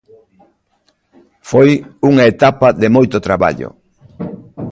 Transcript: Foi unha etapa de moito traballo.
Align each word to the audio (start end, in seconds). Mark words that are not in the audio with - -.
Foi 1.49 1.69
unha 2.09 2.25
etapa 2.33 2.67
de 2.81 2.87
moito 2.95 3.17
traballo. 3.27 3.69